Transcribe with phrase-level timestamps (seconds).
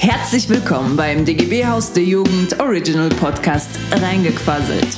[0.00, 4.96] Herzlich willkommen beim DGB Haus der Jugend Original Podcast Reingequasselt,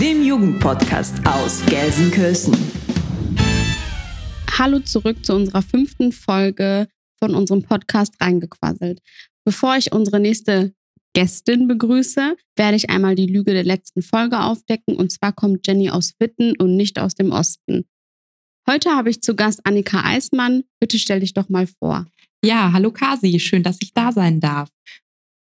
[0.00, 2.52] dem Jugendpodcast aus Gelsenkirchen.
[4.58, 6.88] Hallo zurück zu unserer fünften Folge
[7.20, 9.00] von unserem Podcast Reingequasselt.
[9.44, 10.74] Bevor ich unsere nächste
[11.14, 14.96] Gästin begrüße, werde ich einmal die Lüge der letzten Folge aufdecken.
[14.96, 17.86] Und zwar kommt Jenny aus Witten und nicht aus dem Osten.
[18.68, 20.64] Heute habe ich zu Gast Annika Eismann.
[20.80, 22.06] Bitte stell dich doch mal vor.
[22.44, 24.68] Ja, hallo Kasi, schön, dass ich da sein darf.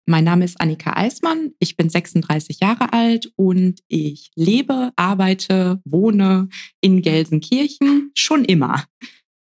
[0.05, 6.49] Mein Name ist Annika Eismann, ich bin 36 Jahre alt und ich lebe, arbeite, wohne
[6.81, 8.83] in Gelsenkirchen schon immer.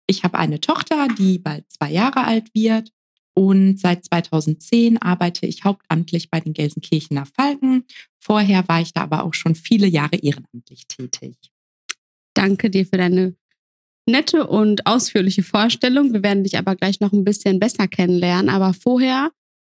[0.07, 2.91] Ich habe eine Tochter, die bald zwei Jahre alt wird
[3.35, 7.83] und seit 2010 arbeite ich hauptamtlich bei den Gelsenkirchener Falken.
[8.19, 11.37] Vorher war ich da aber auch schon viele Jahre ehrenamtlich tätig.
[12.33, 13.35] Danke dir für deine
[14.07, 16.13] nette und ausführliche Vorstellung.
[16.13, 18.49] Wir werden dich aber gleich noch ein bisschen besser kennenlernen.
[18.49, 19.31] Aber vorher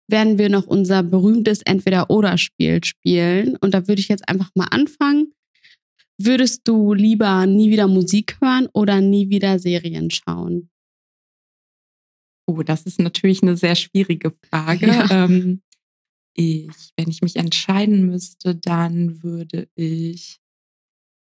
[0.08, 3.56] werden wir noch unser berühmtes Entweder-Oder-Spiel spielen.
[3.60, 5.32] Und da würde ich jetzt einfach mal anfangen.
[6.18, 10.68] Würdest du lieber nie wieder Musik hören oder nie wieder Serien schauen?
[12.46, 14.86] Oh, das ist natürlich eine sehr schwierige Frage.
[14.86, 15.24] Ja.
[15.24, 15.62] Ähm,
[16.34, 20.39] ich, wenn ich mich entscheiden müsste, dann würde ich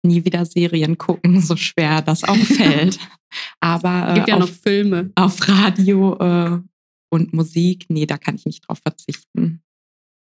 [0.05, 2.99] nie wieder Serien gucken, so schwer das auch fällt.
[3.61, 5.11] Aber äh, gibt ja auf, noch Filme.
[5.15, 6.61] Auf Radio äh,
[7.11, 9.63] und Musik, nee, da kann ich nicht drauf verzichten.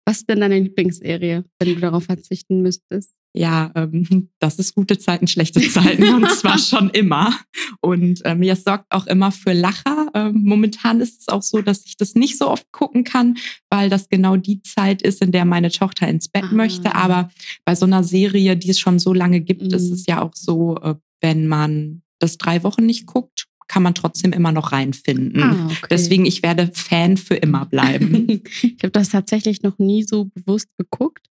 [0.07, 3.15] Was ist denn deine Lieblingsserie, wenn du darauf verzichten müsstest?
[3.37, 7.37] Ja, ähm, das ist gute Zeiten, schlechte Zeiten und zwar schon immer.
[7.81, 10.09] Und ähm, ja, es sorgt auch immer für Lacher.
[10.15, 13.37] Ähm, momentan ist es auch so, dass ich das nicht so oft gucken kann,
[13.71, 16.55] weil das genau die Zeit ist, in der meine Tochter ins Bett ah.
[16.55, 16.95] möchte.
[16.95, 17.29] Aber
[17.65, 19.75] bei so einer Serie, die es schon so lange gibt, mhm.
[19.75, 23.95] ist es ja auch so, äh, wenn man das drei Wochen nicht guckt, kann man
[23.95, 25.43] trotzdem immer noch reinfinden.
[25.43, 25.87] Ah, okay.
[25.91, 28.29] Deswegen, ich werde Fan für immer bleiben.
[28.63, 31.27] ich habe das tatsächlich noch nie so bewusst geguckt.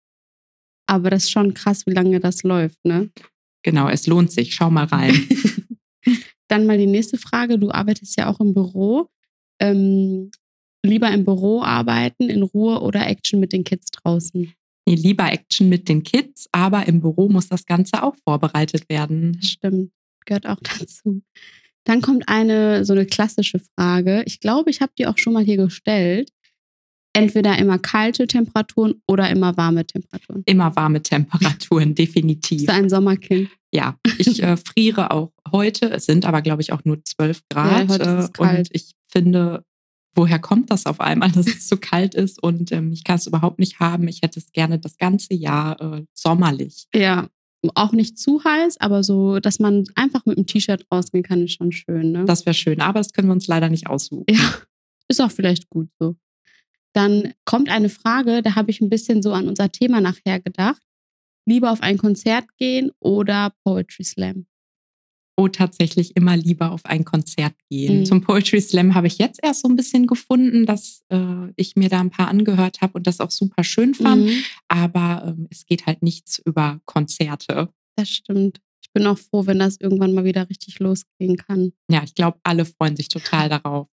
[0.91, 3.09] Aber das ist schon krass, wie lange das läuft, ne?
[3.63, 4.53] Genau, es lohnt sich.
[4.53, 5.15] Schau mal rein.
[6.49, 7.57] Dann mal die nächste Frage.
[7.57, 9.07] Du arbeitest ja auch im Büro.
[9.61, 10.31] Ähm,
[10.85, 14.51] lieber im Büro arbeiten, in Ruhe oder Action mit den Kids draußen?
[14.85, 19.37] Nee, lieber Action mit den Kids, aber im Büro muss das Ganze auch vorbereitet werden.
[19.39, 19.93] Das stimmt,
[20.25, 21.21] gehört auch dazu.
[21.85, 24.23] Dann kommt eine so eine klassische Frage.
[24.25, 26.31] Ich glaube, ich habe die auch schon mal hier gestellt
[27.13, 30.43] entweder immer kalte Temperaturen oder immer warme Temperaturen?
[30.45, 32.59] Immer warme Temperaturen, definitiv.
[32.59, 33.49] Bist du ein Sommerkind?
[33.73, 35.89] Ja, ich äh, friere auch heute.
[35.89, 37.89] Es sind aber, glaube ich, auch nur 12 Grad.
[37.89, 38.57] Ja, heute ist es kalt.
[38.59, 39.63] Und ich finde,
[40.15, 42.41] woher kommt das auf einmal, dass es so kalt ist?
[42.41, 44.07] Und ähm, ich kann es überhaupt nicht haben.
[44.07, 46.87] Ich hätte es gerne das ganze Jahr äh, sommerlich.
[46.93, 47.27] Ja,
[47.75, 51.53] auch nicht zu heiß, aber so, dass man einfach mit einem T-Shirt rausgehen kann, ist
[51.53, 52.11] schon schön.
[52.11, 52.25] Ne?
[52.25, 54.25] Das wäre schön, aber das können wir uns leider nicht aussuchen.
[54.29, 54.39] Ja,
[55.07, 56.15] ist auch vielleicht gut so
[56.93, 60.81] dann kommt eine Frage, da habe ich ein bisschen so an unser Thema nachher gedacht.
[61.47, 64.45] Lieber auf ein Konzert gehen oder Poetry Slam?
[65.37, 67.99] Oh, tatsächlich immer lieber auf ein Konzert gehen.
[67.99, 68.05] Mhm.
[68.05, 71.89] Zum Poetry Slam habe ich jetzt erst so ein bisschen gefunden, dass äh, ich mir
[71.89, 74.25] da ein paar angehört habe und das auch super schön fand.
[74.25, 74.43] Mhm.
[74.67, 77.69] Aber ähm, es geht halt nichts über Konzerte.
[77.95, 78.59] Das stimmt.
[78.83, 81.71] Ich bin auch froh, wenn das irgendwann mal wieder richtig losgehen kann.
[81.89, 83.87] Ja, ich glaube, alle freuen sich total darauf.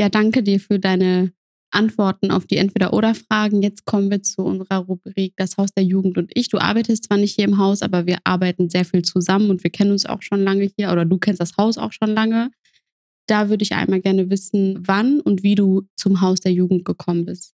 [0.00, 1.30] Ja, danke dir für deine
[1.70, 3.60] Antworten auf die Entweder-Oder-Fragen.
[3.60, 6.48] Jetzt kommen wir zu unserer Rubrik Das Haus der Jugend und ich.
[6.48, 9.70] Du arbeitest zwar nicht hier im Haus, aber wir arbeiten sehr viel zusammen und wir
[9.70, 12.50] kennen uns auch schon lange hier oder du kennst das Haus auch schon lange.
[13.26, 17.26] Da würde ich einmal gerne wissen, wann und wie du zum Haus der Jugend gekommen
[17.26, 17.52] bist.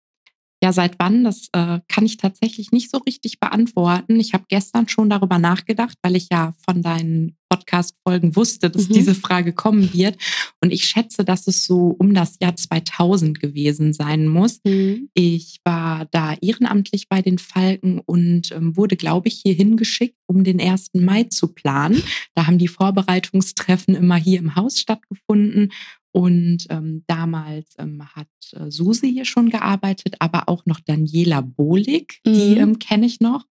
[0.64, 1.24] Ja, seit wann?
[1.24, 4.20] Das äh, kann ich tatsächlich nicht so richtig beantworten.
[4.20, 8.94] Ich habe gestern schon darüber nachgedacht, weil ich ja von deinen Podcast-Folgen wusste, dass mhm.
[8.94, 10.18] diese Frage kommen wird.
[10.62, 14.60] Und ich schätze, dass es so um das Jahr 2000 gewesen sein muss.
[14.64, 15.10] Mhm.
[15.14, 20.44] Ich war da ehrenamtlich bei den Falken und ähm, wurde, glaube ich, hier hingeschickt, um
[20.44, 20.92] den 1.
[20.94, 22.02] Mai zu planen.
[22.36, 25.72] Da haben die Vorbereitungstreffen immer hier im Haus stattgefunden.
[26.14, 32.20] Und ähm, damals ähm, hat äh, Susi hier schon gearbeitet, aber auch noch Daniela Bohlig,
[32.26, 32.34] mhm.
[32.34, 33.46] die ähm, kenne ich noch.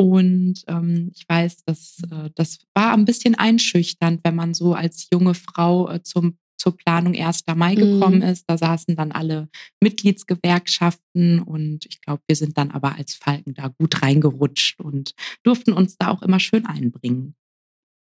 [0.00, 5.08] Und ähm, ich weiß, dass äh, das war ein bisschen einschüchternd, wenn man so als
[5.12, 7.44] junge Frau äh, zum, zur Planung 1.
[7.54, 8.22] Mai gekommen mhm.
[8.22, 8.44] ist.
[8.48, 9.50] Da saßen dann alle
[9.82, 15.74] Mitgliedsgewerkschaften und ich glaube, wir sind dann aber als Falken da gut reingerutscht und durften
[15.74, 17.34] uns da auch immer schön einbringen.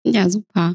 [0.04, 0.74] Ja, super.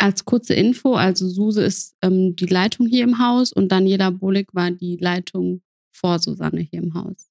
[0.00, 4.54] Als kurze Info, also Suse ist ähm, die Leitung hier im Haus und Daniela Bolik
[4.54, 5.62] war die Leitung
[5.92, 7.28] vor Susanne hier im Haus.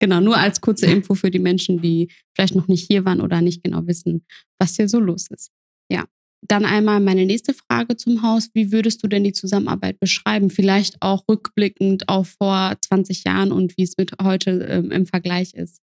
[0.00, 3.40] Genau, nur als kurze Info für die Menschen, die vielleicht noch nicht hier waren oder
[3.40, 4.26] nicht genau wissen,
[4.58, 5.52] was hier so los ist.
[5.88, 6.06] Ja.
[6.48, 8.50] Dann einmal meine nächste Frage zum Haus.
[8.52, 10.50] Wie würdest du denn die Zusammenarbeit beschreiben?
[10.50, 15.54] Vielleicht auch rückblickend auf vor 20 Jahren und wie es mit heute ähm, im Vergleich
[15.54, 15.80] ist.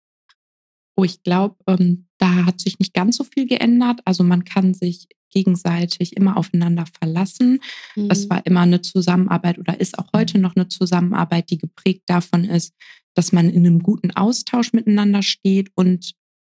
[0.97, 4.01] Oh, ich glaube, ähm, da hat sich nicht ganz so viel geändert.
[4.07, 7.61] Also man kann sich gegenseitig immer aufeinander verlassen.
[7.95, 8.09] Mhm.
[8.11, 12.45] Es war immer eine Zusammenarbeit oder ist auch heute noch eine Zusammenarbeit, die geprägt davon
[12.45, 12.75] ist,
[13.15, 16.13] dass man in einem guten Austausch miteinander steht und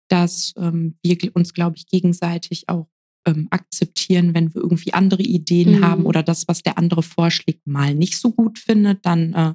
[0.09, 2.88] dass ähm, wir uns, glaube ich, gegenseitig auch
[3.27, 5.85] ähm, akzeptieren, wenn wir irgendwie andere Ideen mhm.
[5.85, 9.55] haben oder das, was der andere vorschlägt, mal nicht so gut findet, dann äh,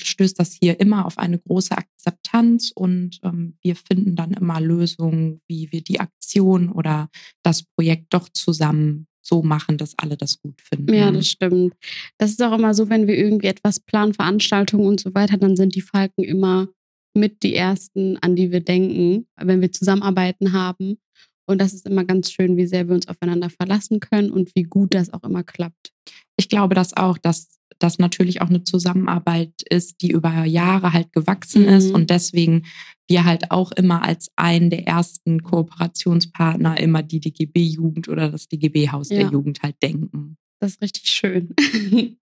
[0.00, 5.40] stößt das hier immer auf eine große Akzeptanz und ähm, wir finden dann immer Lösungen,
[5.46, 7.08] wie wir die Aktion oder
[7.42, 10.92] das Projekt doch zusammen so machen, dass alle das gut finden.
[10.92, 11.74] Ja, das stimmt.
[12.18, 15.56] Das ist auch immer so, wenn wir irgendwie etwas planen, Veranstaltungen und so weiter, dann
[15.56, 16.68] sind die Falken immer
[17.16, 20.98] mit die ersten, an die wir denken, wenn wir zusammenarbeiten haben.
[21.46, 24.62] Und das ist immer ganz schön, wie sehr wir uns aufeinander verlassen können und wie
[24.62, 25.92] gut das auch immer klappt.
[26.36, 31.12] Ich glaube das auch, dass das natürlich auch eine Zusammenarbeit ist, die über Jahre halt
[31.12, 31.68] gewachsen mhm.
[31.68, 32.64] ist und deswegen
[33.08, 39.10] wir halt auch immer als einen der ersten Kooperationspartner immer die DGB-Jugend oder das DGB-Haus
[39.10, 39.18] ja.
[39.18, 40.36] der Jugend halt denken.
[40.60, 41.54] Das ist richtig schön.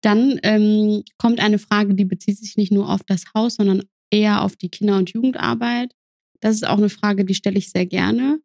[0.00, 4.42] Dann ähm, kommt eine Frage, die bezieht sich nicht nur auf das Haus, sondern eher
[4.42, 5.94] auf die Kinder- und Jugendarbeit.
[6.40, 8.40] Das ist auch eine Frage, die stelle ich sehr gerne.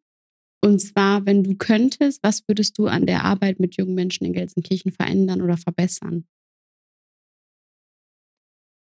[0.64, 4.32] Und zwar, wenn du könntest, was würdest du an der Arbeit mit jungen Menschen in
[4.32, 6.24] Gelsenkirchen verändern oder verbessern?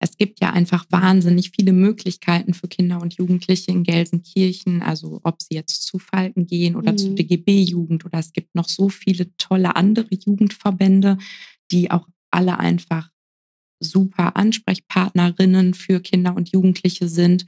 [0.03, 5.41] Es gibt ja einfach wahnsinnig viele Möglichkeiten für Kinder und Jugendliche in Gelsenkirchen, also ob
[5.41, 6.97] sie jetzt zu Falken gehen oder mhm.
[6.97, 11.17] zu DGB-Jugend oder es gibt noch so viele tolle andere Jugendverbände,
[11.71, 13.11] die auch alle einfach
[13.79, 17.45] super Ansprechpartnerinnen für Kinder und Jugendliche sind.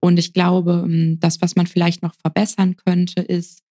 [0.00, 3.62] Und ich glaube, ähm, das, was man vielleicht noch verbessern könnte, ist,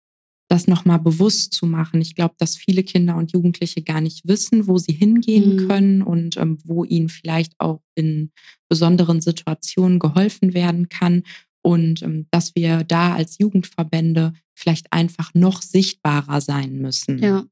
[0.49, 2.01] das nochmal bewusst zu machen.
[2.01, 5.67] Ich glaube, dass viele Kinder und Jugendliche gar nicht wissen, wo sie hingehen mhm.
[5.67, 8.31] können und ähm, wo ihnen vielleicht auch in
[8.67, 11.23] besonderen Situationen geholfen werden kann.
[11.61, 17.19] Und ähm, dass wir da als Jugendverbände vielleicht einfach noch sichtbarer sein müssen.
[17.19, 17.45] Ja,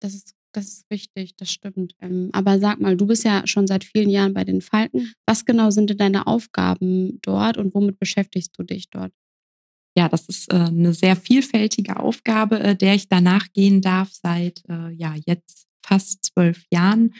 [0.00, 1.94] das ist das ist wichtig, das stimmt.
[2.00, 5.12] Ähm, aber sag mal, du bist ja schon seit vielen Jahren bei den Falken.
[5.26, 9.12] Was genau sind denn deine Aufgaben dort und womit beschäftigst du dich dort?
[9.96, 14.62] Ja, das ist äh, eine sehr vielfältige Aufgabe, äh, der ich danach gehen darf seit
[14.68, 17.14] äh, ja jetzt fast zwölf Jahren.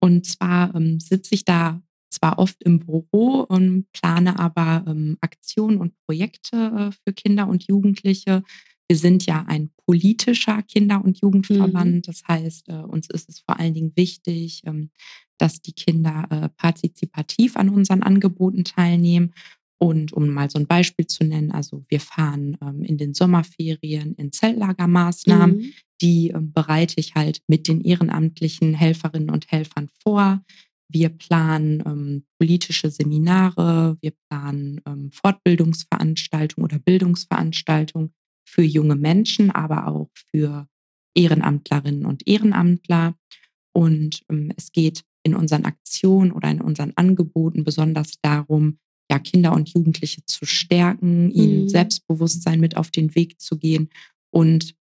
[0.00, 5.78] Und zwar ähm, sitze ich da zwar oft im Büro und plane aber ähm, Aktionen
[5.78, 8.42] und Projekte für Kinder und Jugendliche
[8.88, 11.94] wir sind ja ein politischer Kinder- und Jugendverband.
[11.94, 12.02] Mhm.
[12.02, 14.90] Das heißt, äh, uns ist es vor allen Dingen wichtig, ähm,
[15.36, 19.34] dass die Kinder äh, partizipativ an unseren Angeboten teilnehmen.
[19.80, 24.14] Und um mal so ein Beispiel zu nennen, also wir fahren ähm, in den Sommerferien
[24.14, 25.72] in Zeltlagermaßnahmen, mhm.
[26.00, 30.42] die ähm, bereite ich halt mit den ehrenamtlichen Helferinnen und Helfern vor.
[30.90, 38.12] Wir planen ähm, politische Seminare, wir planen ähm, Fortbildungsveranstaltungen oder Bildungsveranstaltungen
[38.48, 40.66] für junge Menschen, aber auch für
[41.14, 43.14] Ehrenamtlerinnen und Ehrenamtler.
[43.72, 48.78] Und ähm, es geht in unseren Aktionen oder in unseren Angeboten besonders darum,
[49.10, 51.68] ja, Kinder und Jugendliche zu stärken, ihnen mhm.
[51.68, 53.88] Selbstbewusstsein mit auf den Weg zu gehen.
[54.30, 54.74] Und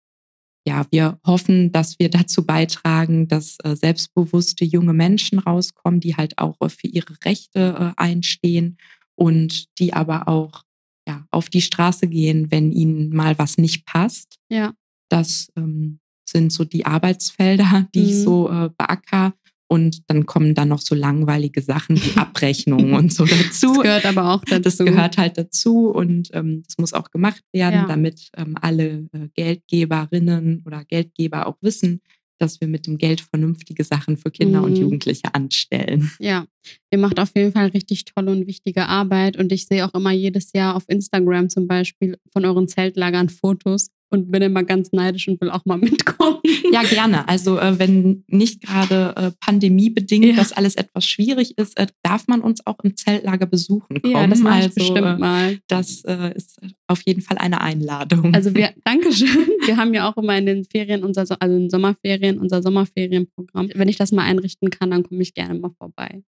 [0.67, 6.37] ja, wir hoffen, dass wir dazu beitragen, dass äh, selbstbewusste junge Menschen rauskommen, die halt
[6.37, 8.77] auch äh, für ihre Rechte äh, einstehen
[9.15, 10.63] und die aber auch
[11.07, 14.39] ja, auf die Straße gehen, wenn ihnen mal was nicht passt.
[14.49, 14.73] Ja.
[15.09, 18.05] Das ähm, sind so die Arbeitsfelder, die mhm.
[18.09, 19.33] ich so äh, beacker.
[19.69, 23.73] Und dann kommen dann noch so langweilige Sachen wie Abrechnungen und so dazu.
[23.73, 24.61] Das gehört aber auch dazu.
[24.61, 27.87] Das gehört halt dazu und ähm, das muss auch gemacht werden, ja.
[27.87, 32.01] damit ähm, alle äh, Geldgeberinnen oder Geldgeber auch wissen,
[32.39, 34.65] dass wir mit dem Geld vernünftige Sachen für Kinder mhm.
[34.65, 36.11] und Jugendliche anstellen.
[36.19, 36.45] Ja,
[36.91, 39.37] ihr macht auf jeden Fall richtig tolle und wichtige Arbeit.
[39.37, 43.89] Und ich sehe auch immer jedes Jahr auf Instagram zum Beispiel von euren Zeltlagern Fotos
[44.09, 46.39] und bin immer ganz neidisch und will auch mal mitkommen.
[46.71, 47.27] Ja, gerne.
[47.27, 50.35] Also äh, wenn nicht gerade äh, pandemiebedingt ja.
[50.35, 54.13] das alles etwas schwierig ist, äh, darf man uns auch im Zeltlager besuchen kommen.
[54.13, 55.59] Ja, das mache ich also, bestimmt äh, mal.
[55.67, 58.33] Das äh, ist auf jeden Fall eine Einladung.
[58.33, 59.47] Also wir, Dankeschön.
[59.65, 63.69] Wir haben ja auch immer in den Ferien, unser, also in den Sommerferien, unser Sommerferienprogramm.
[63.73, 66.23] Wenn ich das mal einrichten kann, dann komme ich gerne mal vorbei.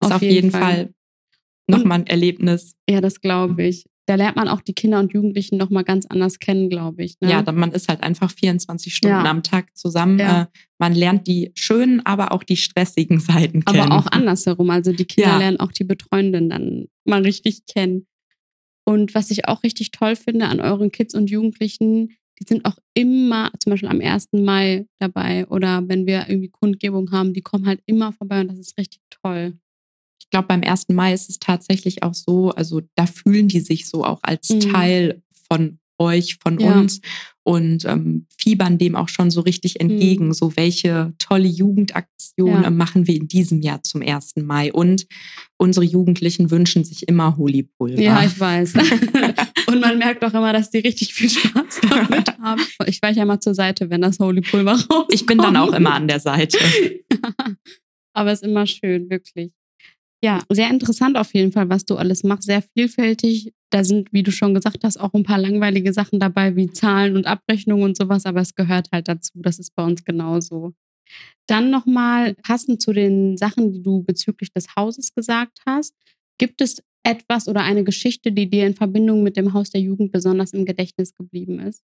[0.00, 0.94] Ist auf, auf jeden, jeden Fall, Fall
[1.68, 2.74] nochmal ein Erlebnis.
[2.88, 6.06] Ja, das glaube ich da lernt man auch die Kinder und Jugendlichen noch mal ganz
[6.06, 7.20] anders kennen, glaube ich.
[7.20, 7.30] Ne?
[7.30, 9.30] Ja, man ist halt einfach 24 Stunden ja.
[9.30, 10.18] am Tag zusammen.
[10.18, 10.42] Ja.
[10.42, 10.46] Äh,
[10.78, 13.80] man lernt die schönen, aber auch die stressigen Seiten kennen.
[13.80, 14.68] Aber auch andersherum.
[14.70, 15.38] Also die Kinder ja.
[15.38, 18.06] lernen auch die Betreuenden dann mal richtig kennen.
[18.84, 22.76] Und was ich auch richtig toll finde an euren Kids und Jugendlichen, die sind auch
[22.92, 24.28] immer, zum Beispiel am 1.
[24.32, 28.58] Mai dabei oder wenn wir irgendwie Kundgebung haben, die kommen halt immer vorbei und das
[28.58, 29.54] ist richtig toll.
[30.24, 30.88] Ich glaube, beim 1.
[30.88, 34.60] Mai ist es tatsächlich auch so, also da fühlen die sich so auch als mhm.
[34.60, 36.72] Teil von euch, von ja.
[36.72, 37.00] uns
[37.44, 40.28] und ähm, fiebern dem auch schon so richtig entgegen.
[40.28, 40.32] Mhm.
[40.32, 42.70] So, welche tolle Jugendaktion ja.
[42.70, 44.36] machen wir in diesem Jahr zum 1.
[44.36, 44.72] Mai?
[44.72, 45.06] Und
[45.58, 48.00] unsere Jugendlichen wünschen sich immer Holy Pulver.
[48.00, 48.74] Ja, ich weiß.
[49.66, 52.62] und man merkt auch immer, dass die richtig viel Spaß damit haben.
[52.86, 55.12] Ich weiche ja mal zur Seite, wenn das Holy Pulver rauskommt.
[55.12, 56.58] Ich bin dann auch immer an der Seite.
[58.14, 59.52] Aber es ist immer schön, wirklich.
[60.24, 62.44] Ja, sehr interessant auf jeden Fall, was du alles machst.
[62.44, 63.52] Sehr vielfältig.
[63.68, 67.16] Da sind, wie du schon gesagt hast, auch ein paar langweilige Sachen dabei, wie Zahlen
[67.16, 69.32] und Abrechnungen und sowas, aber es gehört halt dazu.
[69.34, 70.72] Das ist bei uns genauso.
[71.46, 75.94] Dann nochmal passend zu den Sachen, die du bezüglich des Hauses gesagt hast.
[76.38, 80.10] Gibt es etwas oder eine Geschichte, die dir in Verbindung mit dem Haus der Jugend
[80.10, 81.82] besonders im Gedächtnis geblieben ist?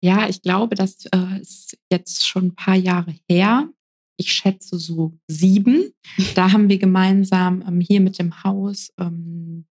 [0.00, 3.68] Ja, ich glaube, das äh, ist jetzt schon ein paar Jahre her
[4.16, 5.92] ich schätze so sieben.
[6.34, 9.66] Da haben wir gemeinsam ähm, hier mit dem Haus ähm,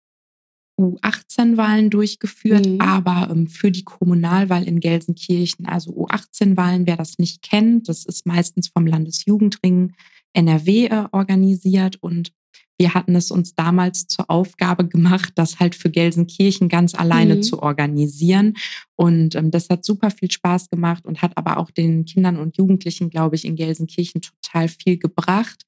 [0.78, 2.80] U18-Wahlen durchgeführt, mhm.
[2.80, 8.26] aber ähm, für die Kommunalwahl in Gelsenkirchen, also U18-Wahlen, wer das nicht kennt, das ist
[8.26, 9.94] meistens vom Landesjugendring
[10.34, 12.32] NRW äh, organisiert und
[12.78, 17.42] wir hatten es uns damals zur Aufgabe gemacht, das halt für Gelsenkirchen ganz alleine mhm.
[17.42, 18.54] zu organisieren.
[18.96, 22.56] Und ähm, das hat super viel Spaß gemacht und hat aber auch den Kindern und
[22.56, 25.64] Jugendlichen, glaube ich, in Gelsenkirchen total viel gebracht.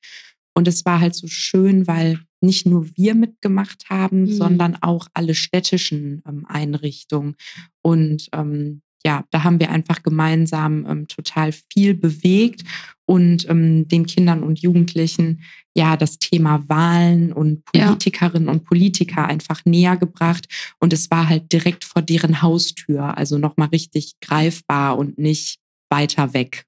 [0.55, 4.33] Und es war halt so schön, weil nicht nur wir mitgemacht haben, mhm.
[4.33, 7.37] sondern auch alle städtischen ähm, Einrichtungen.
[7.81, 12.65] Und ähm, ja, da haben wir einfach gemeinsam ähm, total viel bewegt
[13.07, 15.43] und ähm, den Kindern und Jugendlichen
[15.77, 18.53] ja das Thema Wahlen und Politikerinnen ja.
[18.53, 20.47] und Politiker einfach näher gebracht.
[20.81, 26.35] Und es war halt direkt vor deren Haustür, also nochmal richtig greifbar und nicht weiter
[26.35, 26.67] weg.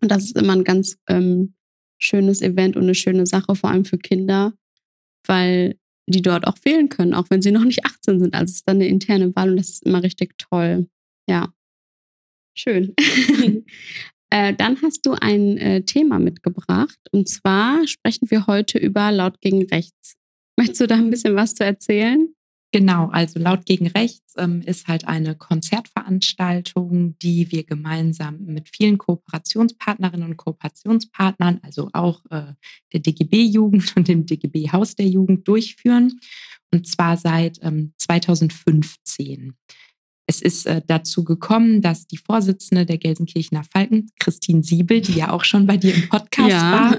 [0.00, 1.54] Und das ist immer ein ganz ähm,
[1.98, 4.52] schönes Event und eine schöne Sache, vor allem für Kinder,
[5.26, 5.76] weil
[6.06, 8.34] die dort auch wählen können, auch wenn sie noch nicht 18 sind.
[8.34, 10.88] Also es ist dann eine interne Wahl und das ist immer richtig toll.
[11.28, 11.52] Ja.
[12.54, 12.94] Schön.
[14.30, 19.40] äh, dann hast du ein äh, Thema mitgebracht und zwar sprechen wir heute über Laut
[19.40, 20.16] gegen Rechts.
[20.58, 22.28] Möchtest du da ein bisschen was zu erzählen?
[22.74, 28.96] Genau, also Laut gegen Rechts ähm, ist halt eine Konzertveranstaltung, die wir gemeinsam mit vielen
[28.96, 32.54] Kooperationspartnerinnen und Kooperationspartnern, also auch äh,
[32.94, 36.18] der DGB-Jugend und dem DGB-Haus der Jugend durchführen.
[36.70, 39.54] Und zwar seit ähm, 2015.
[40.26, 45.30] Es ist äh, dazu gekommen, dass die Vorsitzende der Gelsenkirchener Falken, Christine Siebel, die ja
[45.30, 46.72] auch schon bei dir im Podcast ja.
[46.72, 46.98] war,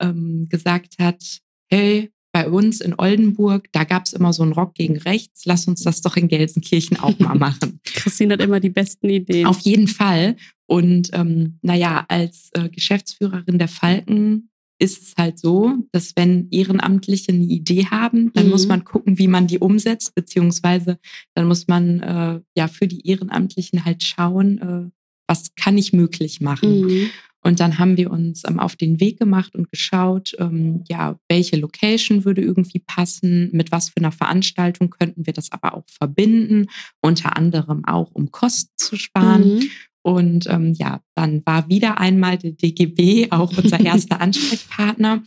[0.00, 4.74] ähm, gesagt hat, hey, bei uns in Oldenburg, da gab es immer so einen Rock
[4.74, 7.80] gegen rechts, lass uns das doch in Gelsenkirchen auch mal machen.
[7.84, 9.46] Christine hat immer die besten Ideen.
[9.46, 10.36] Auf jeden Fall.
[10.66, 17.32] Und ähm, naja, als äh, Geschäftsführerin der Falken ist es halt so, dass wenn Ehrenamtliche
[17.32, 18.50] eine Idee haben, dann mhm.
[18.50, 20.98] muss man gucken, wie man die umsetzt, beziehungsweise
[21.34, 24.90] dann muss man äh, ja für die Ehrenamtlichen halt schauen, äh,
[25.26, 26.82] was kann ich möglich machen.
[26.82, 27.10] Mhm.
[27.40, 31.56] Und dann haben wir uns ähm, auf den Weg gemacht und geschaut, ähm, ja, welche
[31.56, 36.66] Location würde irgendwie passen, mit was für einer Veranstaltung könnten wir das aber auch verbinden,
[37.00, 39.56] unter anderem auch um Kosten zu sparen.
[39.56, 39.70] Mhm.
[40.08, 45.22] Und ähm, ja, dann war wieder einmal der DGB auch unser erster Ansprechpartner.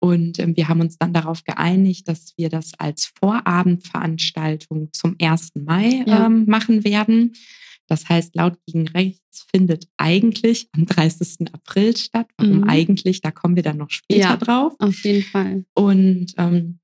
[0.00, 5.52] Und ähm, wir haben uns dann darauf geeinigt, dass wir das als Vorabendveranstaltung zum 1.
[5.54, 6.26] Mai ja.
[6.26, 7.34] ähm, machen werden.
[7.86, 11.52] Das heißt, laut gegen rechts findet eigentlich am 30.
[11.52, 12.26] April statt.
[12.36, 12.68] Warum mhm.
[12.68, 13.20] eigentlich?
[13.20, 14.74] Da kommen wir dann noch später ja, drauf.
[14.80, 15.64] Auf jeden Fall.
[15.74, 16.80] Und ähm,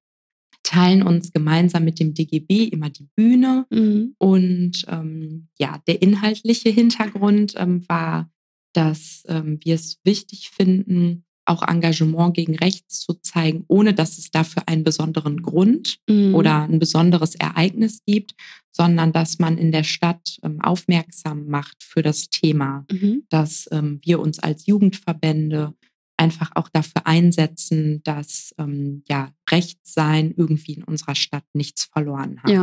[0.71, 3.67] teilen uns gemeinsam mit dem DGB immer die Bühne.
[3.71, 4.15] Mhm.
[4.19, 8.31] Und ähm, ja, der inhaltliche Hintergrund ähm, war,
[8.73, 14.31] dass ähm, wir es wichtig finden, auch Engagement gegen rechts zu zeigen, ohne dass es
[14.31, 16.37] dafür einen besonderen Grund mhm.
[16.37, 18.37] oder ein besonderes Ereignis gibt,
[18.71, 23.25] sondern dass man in der Stadt ähm, aufmerksam macht für das Thema, mhm.
[23.29, 25.75] dass ähm, wir uns als Jugendverbände
[26.21, 32.51] einfach auch dafür einsetzen, dass ähm, ja Rechtssein irgendwie in unserer Stadt nichts verloren hat.
[32.51, 32.63] Ja.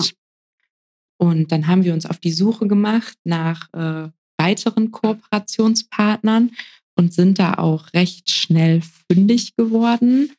[1.17, 6.51] Und dann haben wir uns auf die Suche gemacht nach äh, weiteren Kooperationspartnern
[6.95, 10.31] und sind da auch recht schnell fündig geworden.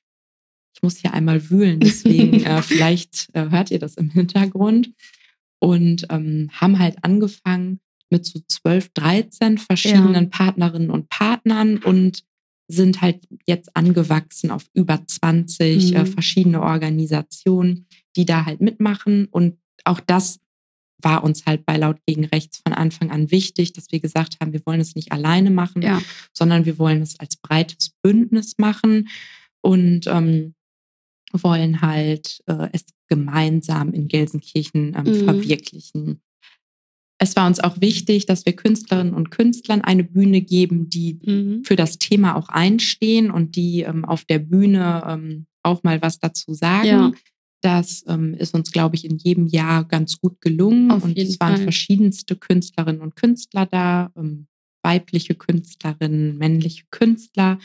[0.74, 4.92] Ich muss hier einmal wühlen, deswegen äh, vielleicht äh, hört ihr das im Hintergrund.
[5.60, 10.30] Und ähm, haben halt angefangen mit so 12, 13 verschiedenen ja.
[10.30, 12.22] Partnerinnen und Partnern und
[12.68, 15.96] sind halt jetzt angewachsen auf über 20 äh, mhm.
[15.96, 19.26] äh, verschiedene Organisationen, die da halt mitmachen.
[19.30, 20.38] Und auch das
[21.00, 24.52] war uns halt bei Laut gegen Rechts von Anfang an wichtig, dass wir gesagt haben,
[24.52, 26.02] wir wollen es nicht alleine machen, Ja.
[26.32, 29.08] sondern wir wollen es als breites Bündnis machen
[29.62, 30.54] und ähm,
[31.32, 35.24] wollen halt äh, es gemeinsam in Gelsenkirchen ähm, Mhm.
[35.24, 36.20] verwirklichen.
[37.20, 41.64] Es war uns auch wichtig, dass wir Künstlerinnen und Künstlern eine Bühne geben, die Mhm.
[41.64, 46.18] für das Thema auch einstehen und die ähm, auf der Bühne ähm, auch mal was
[46.20, 46.86] dazu sagen.
[46.88, 47.12] Ja.
[47.60, 50.92] Das ähm, ist uns, glaube ich, in jedem Jahr ganz gut gelungen.
[50.92, 51.64] Auf und es waren Fall.
[51.64, 54.46] verschiedenste Künstlerinnen und Künstler da, ähm,
[54.84, 57.58] weibliche Künstlerinnen, männliche Künstler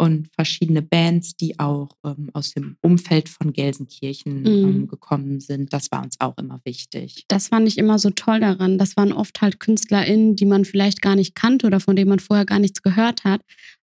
[0.00, 4.46] und verschiedene Bands, die auch ähm, aus dem Umfeld von Gelsenkirchen Mhm.
[4.46, 5.72] ähm, gekommen sind.
[5.74, 7.24] Das war uns auch immer wichtig.
[7.28, 8.78] Das fand ich immer so toll daran.
[8.78, 12.18] Das waren oft halt KünstlerInnen, die man vielleicht gar nicht kannte oder von denen man
[12.18, 13.42] vorher gar nichts gehört hat.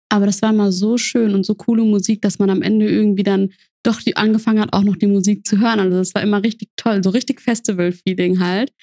[0.09, 3.23] Aber das war immer so schön und so coole Musik, dass man am Ende irgendwie
[3.23, 3.53] dann
[3.83, 5.79] doch die, angefangen hat, auch noch die Musik zu hören.
[5.79, 8.73] Also das war immer richtig toll, so richtig Festival-Feeling halt.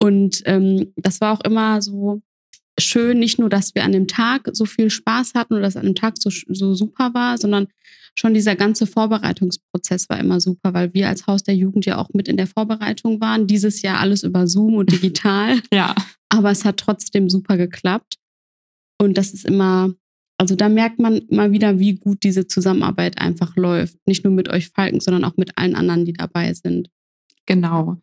[0.00, 2.20] Und ähm, das war auch immer so
[2.78, 5.84] schön, nicht nur, dass wir an dem Tag so viel Spaß hatten oder dass an
[5.84, 7.68] dem Tag so, so super war, sondern
[8.14, 12.08] schon dieser ganze Vorbereitungsprozess war immer super, weil wir als Haus der Jugend ja auch
[12.14, 13.46] mit in der Vorbereitung waren.
[13.46, 15.94] Dieses Jahr alles über Zoom und digital, Ja,
[16.28, 18.16] aber es hat trotzdem super geklappt.
[19.00, 19.94] Und das ist immer,
[20.36, 23.96] also da merkt man mal wieder, wie gut diese Zusammenarbeit einfach läuft.
[24.06, 26.90] Nicht nur mit euch Falken, sondern auch mit allen anderen, die dabei sind.
[27.46, 27.98] genau.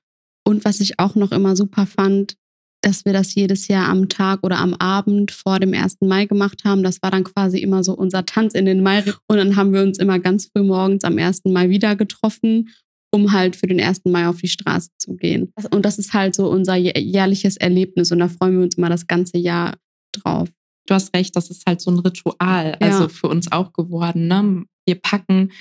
[0.48, 2.38] Und was ich auch noch immer super fand,
[2.86, 5.98] dass wir das jedes Jahr am Tag oder am Abend vor dem 1.
[6.02, 6.84] Mai gemacht haben.
[6.84, 9.04] Das war dann quasi immer so unser Tanz in den Mai.
[9.28, 11.42] Und dann haben wir uns immer ganz früh morgens am 1.
[11.46, 12.70] Mai wieder getroffen,
[13.12, 14.02] um halt für den 1.
[14.06, 15.52] Mai auf die Straße zu gehen.
[15.72, 18.90] Und das ist halt so unser jä- jährliches Erlebnis und da freuen wir uns immer
[18.90, 19.74] das ganze Jahr
[20.14, 20.50] drauf.
[20.88, 23.10] Du hast recht, das ist halt so ein Ritual, also Ja.
[23.10, 24.28] für uns auch geworden.
[24.28, 24.66] Ne?
[24.86, 25.52] Wir packen,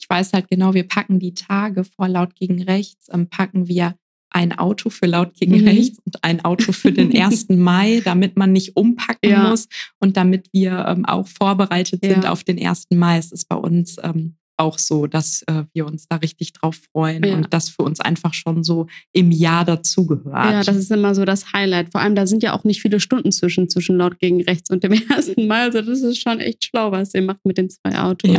[0.00, 3.94] ich weiß halt genau, wir packen die Tage vor Laut gegen Rechts, ähm, packen wir
[4.34, 5.68] ein Auto für Laut gegen Mhm.
[5.68, 7.46] Rechts und ein Auto für den 1.
[7.50, 9.48] Mai, damit man nicht umpacken Ja.
[9.50, 9.68] muss
[10.00, 12.30] und damit wir ähm, auch vorbereitet sind Ja.
[12.32, 12.86] auf den 1.
[12.94, 13.18] Mai.
[13.18, 17.24] Es ist bei uns ähm, auch so, dass äh, wir uns da richtig drauf freuen
[17.24, 17.34] Ja.
[17.34, 20.26] und das für uns einfach schon so im Jahr dazugehört.
[20.52, 21.90] Ja, das ist immer so das Highlight.
[21.90, 24.84] Vor allem, da sind ja auch nicht viele Stunden zwischen, zwischen laut gegen rechts und
[24.84, 25.36] dem 1.
[25.38, 25.62] Mai.
[25.62, 28.36] Also das ist schon echt schlau, was ihr macht mit den zwei Autos.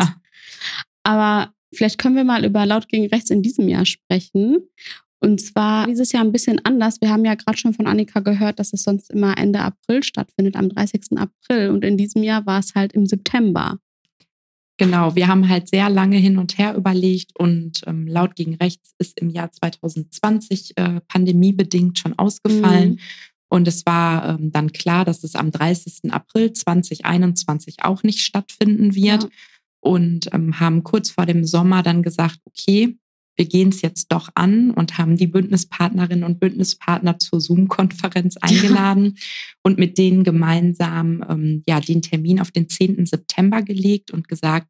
[1.04, 4.60] Aber vielleicht können wir mal über laut gegen rechts in diesem Jahr sprechen.
[5.24, 7.00] Und zwar dieses Jahr ein bisschen anders.
[7.00, 10.58] Wir haben ja gerade schon von Annika gehört, dass es sonst immer Ende April stattfindet,
[10.58, 11.18] am 30.
[11.18, 11.70] April.
[11.70, 13.80] Und in diesem Jahr war es halt im September.
[14.78, 18.96] Genau, wir haben halt sehr lange hin und her überlegt und ähm, laut gegen rechts
[18.98, 22.92] ist im Jahr 2020 äh, pandemiebedingt schon ausgefallen.
[22.92, 23.00] Mhm.
[23.48, 26.12] Und es war ähm, dann klar, dass es am 30.
[26.12, 29.24] April 2021 auch nicht stattfinden wird.
[29.24, 29.30] Ja.
[29.80, 32.98] Und ähm, haben kurz vor dem Sommer dann gesagt, okay,
[33.36, 39.18] wir gehen es jetzt doch an und haben die Bündnispartnerinnen und Bündnispartner zur Zoom-Konferenz eingeladen
[39.64, 43.06] und mit denen gemeinsam ähm, ja, den Termin auf den 10.
[43.06, 44.68] September gelegt und gesagt,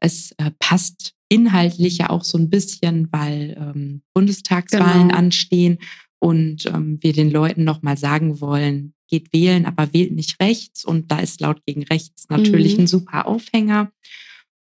[0.00, 5.18] es äh, passt inhaltlich ja auch so ein bisschen, weil ähm, Bundestagswahlen Genau.
[5.18, 5.78] anstehen
[6.18, 10.84] und ähm, wir den Leuten nochmal sagen wollen, geht wählen, aber wählt nicht rechts.
[10.84, 12.84] Und da ist laut gegen rechts natürlich Mhm.
[12.84, 13.92] ein super Aufhänger.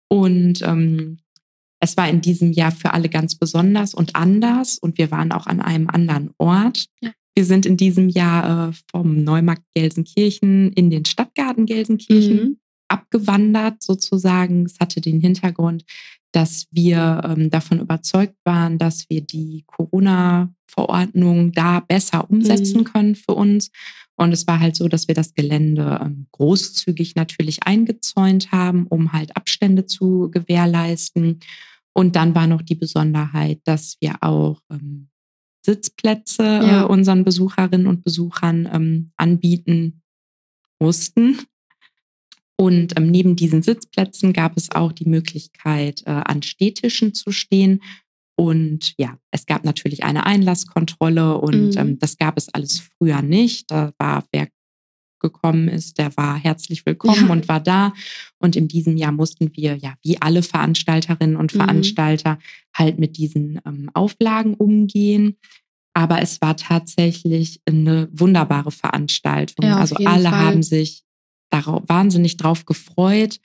[0.08, 1.18] Und ähm,
[1.80, 4.78] es war in diesem Jahr für alle ganz besonders und anders.
[4.78, 6.86] Und wir waren auch an einem anderen Ort.
[7.00, 7.10] Ja.
[7.34, 12.56] Wir sind in diesem Jahr äh, vom Neumarkt Gelsenkirchen in den Stadtgarten Gelsenkirchen Mhm.
[12.88, 14.66] abgewandert sozusagen.
[14.66, 15.84] Es hatte den Hintergrund,
[16.32, 22.84] dass wir ähm, davon überzeugt waren, dass wir die Corona-Verordnung da besser umsetzen Mhm.
[22.84, 23.70] können für uns.
[24.16, 29.12] Und es war halt so, dass wir das Gelände ähm, großzügig natürlich eingezäunt haben, um
[29.12, 31.40] halt Abstände zu gewährleisten.
[31.92, 35.08] Und dann war noch die Besonderheit, dass wir auch ähm,
[35.64, 36.82] Sitzplätze Ja.
[36.82, 40.02] äh, unseren Besucherinnen und Besuchern ähm, anbieten
[40.78, 41.38] mussten.
[42.56, 47.82] Und ähm, neben diesen Sitzplätzen gab es auch die Möglichkeit, äh, an Stehtischen zu stehen.
[48.36, 51.78] Und ja, es gab natürlich eine Einlasskontrolle und Mhm.
[51.78, 53.70] ähm, das gab es alles früher nicht.
[53.70, 54.48] Da war wer
[55.20, 57.32] gekommen ist, der war herzlich willkommen Ja.
[57.32, 57.92] und war da.
[58.38, 61.58] Und in diesem Jahr mussten wir, ja, wie alle Veranstalterinnen und Mhm.
[61.58, 62.38] Veranstalter,
[62.74, 65.36] halt mit diesen ähm, Auflagen umgehen.
[65.94, 69.66] Aber es war tatsächlich eine wunderbare Veranstaltung.
[69.66, 70.38] Ja, also alle Fall.
[70.38, 71.02] haben sich
[71.50, 73.40] darauf, wahnsinnig drauf gefreut.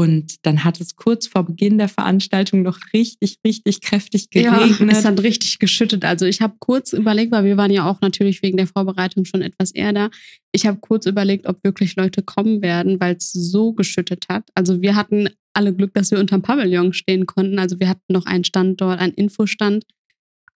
[0.00, 4.96] Und dann hat es kurz vor Beginn der Veranstaltung noch richtig, richtig kräftig Ja, geregnet.
[4.96, 6.06] es hat richtig geschüttet.
[6.06, 9.42] Also ich habe kurz überlegt, weil wir waren ja auch natürlich wegen der Vorbereitung schon
[9.42, 10.08] etwas eher da.
[10.52, 14.44] Ich habe kurz überlegt, ob wirklich Leute kommen werden, weil es so geschüttet hat.
[14.54, 17.58] Also wir hatten alle Glück, dass wir unterm Pavillon stehen konnten.
[17.58, 19.84] Also wir hatten noch einen Stand dort, einen Infostand.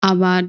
[0.00, 0.48] Aber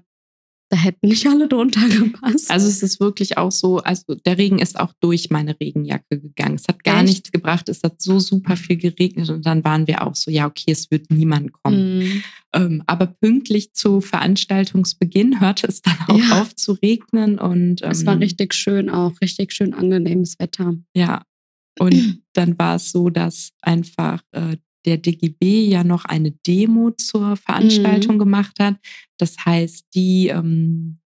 [0.70, 2.50] Da hätten nicht alle drunter gepasst.
[2.50, 6.56] Also es ist wirklich auch so, also der Regen ist auch durch meine Regenjacke gegangen.
[6.56, 7.08] Es hat gar Echt?
[7.08, 10.48] nichts gebracht, es hat so super viel geregnet und dann waren wir auch so, ja,
[10.48, 12.00] okay, es wird niemand kommen.
[12.00, 12.24] Mhm.
[12.54, 16.42] Ähm, aber pünktlich zu Veranstaltungsbeginn hörte es dann auch Ja.
[16.42, 20.74] auf zu regnen und ähm, Es war richtig schön auch, richtig schön angenehmes Wetter.
[20.96, 21.24] Ja.
[21.78, 27.36] Und dann war es so, dass einfach äh, der DGB ja noch eine Demo zur
[27.36, 28.76] Veranstaltung gemacht hat.
[29.18, 31.00] Das heißt, die, ähm,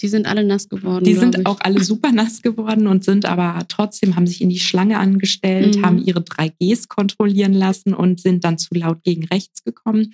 [0.00, 1.04] Die sind alle nass geworden.
[1.04, 1.46] die sind ich.
[1.46, 5.76] auch alle super nass geworden und sind aber trotzdem, haben sich in die Schlange angestellt,
[5.78, 5.82] Mhm.
[5.82, 10.12] haben ihre 3Gs kontrollieren lassen und sind dann zu laut gegen rechts gekommen.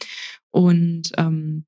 [0.51, 1.65] Und ähm,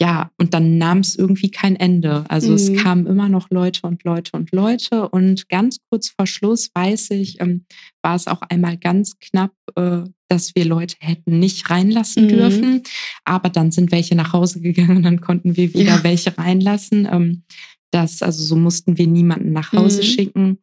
[0.00, 2.24] ja, und dann nahm es irgendwie kein Ende.
[2.30, 2.76] Also es Mhm.
[2.76, 5.08] kamen immer noch Leute und Leute und Leute.
[5.08, 7.64] Und ganz kurz vor Schluss, weiß ich, ähm,
[8.00, 12.28] war es auch einmal ganz knapp, äh, dass wir Leute hätten nicht reinlassen Mhm.
[12.28, 12.82] dürfen.
[13.24, 16.04] Aber dann sind welche nach Hause gegangen und dann konnten wir wieder Ja.
[16.04, 17.08] welche reinlassen.
[17.10, 17.42] Ähm,
[17.90, 20.06] das, also so mussten wir niemanden nach Hause Mhm.
[20.06, 20.58] schicken.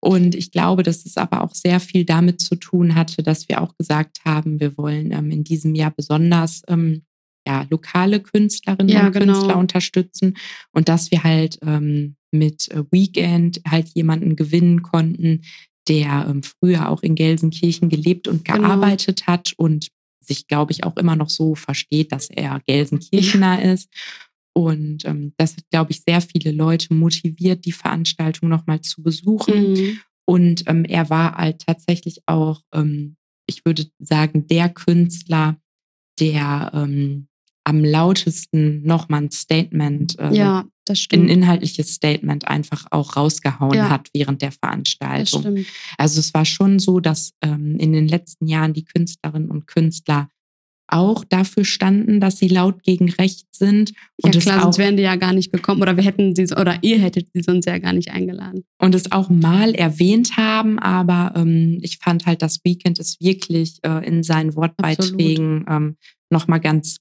[0.00, 3.62] Und ich glaube, dass es aber auch sehr viel damit zu tun hatte, dass wir
[3.62, 7.02] auch gesagt haben, wir wollen ähm, in diesem Jahr besonders ähm,
[7.46, 9.60] ja, lokale Künstlerinnen Ja, und Künstler genau.
[9.60, 10.36] unterstützen
[10.72, 15.42] und dass wir halt ähm, mit Weekend halt jemanden gewinnen konnten,
[15.88, 18.60] der ähm, früher auch in Gelsenkirchen gelebt und Genau.
[18.60, 19.88] gearbeitet hat und
[20.20, 23.90] sich, glaube ich, auch immer noch so versteht, dass er Gelsenkirchener ist.
[24.56, 29.72] Und ähm, das hat, glaube ich, sehr viele Leute motiviert, die Veranstaltung nochmal zu besuchen.
[29.72, 29.98] Mhm.
[30.26, 33.16] Und ähm, er war halt tatsächlich auch, ähm,
[33.46, 35.56] ich würde sagen, der Künstler,
[36.18, 37.26] der ähm,
[37.64, 41.30] am lautesten nochmal ein Statement, äh, Ja, ein stimmt.
[41.30, 43.88] inhaltliches Statement einfach auch rausgehauen Ja.
[43.90, 45.64] hat während der das Veranstaltung.
[45.98, 50.28] Also es war schon so, dass ähm, in den letzten Jahren die Künstlerinnen und Künstler
[50.86, 53.90] auch dafür standen, dass sie laut gegen Recht sind.
[53.90, 56.44] Ja Und es klar, sonst wären die ja gar nicht gekommen oder wir hätten sie
[56.54, 58.64] oder ihr hättet sie sonst ja gar nicht eingeladen.
[58.78, 63.78] und es auch mal erwähnt haben, aber ähm, ich fand halt, das Weekend ist wirklich
[63.82, 65.96] äh, in seinen Wortbeiträgen ähm,
[66.30, 66.98] nochmal ganz,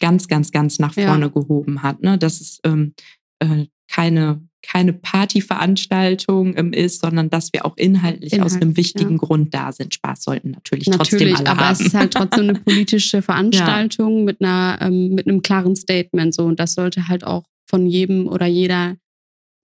[0.00, 1.08] ganz, ganz, ganz nach Ja.
[1.08, 2.02] vorne gehoben hat.
[2.02, 2.18] Ne?
[2.18, 2.94] Dass es ähm,
[3.40, 9.18] äh, keine, keine Partyveranstaltung ähm, ist, sondern dass wir auch inhaltlich, aus einem wichtigen ja.
[9.18, 9.94] Grund da sind.
[9.94, 11.72] Spaß sollten natürlich, trotzdem Natürlich, alle aber haben.
[11.72, 16.44] es ist halt trotzdem eine politische Veranstaltung mit einer ähm, mit einem klaren Statement so
[16.44, 18.96] und das sollte halt auch von jedem oder jeder,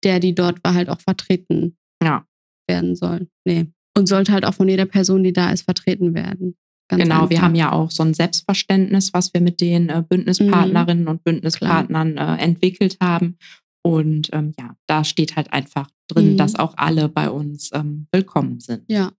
[0.03, 2.25] der die dort war, halt auch vertreten ja.
[2.67, 3.29] werden sollen.
[3.45, 3.67] Nee.
[3.97, 6.55] Und sollte halt auch von jeder Person, die da ist, vertreten werden.
[6.89, 7.41] Ganz Genau, wir einfach.
[7.43, 11.09] haben ja auch so ein Selbstverständnis, was wir mit den äh, Bündnispartnerinnen Mhm.
[11.09, 13.37] und Bündnispartnern äh, entwickelt haben.
[13.81, 16.37] Und ähm, ja, da steht halt einfach drin, Mhm.
[16.37, 18.83] dass auch alle bei uns ähm, willkommen sind.
[18.89, 19.11] Ja.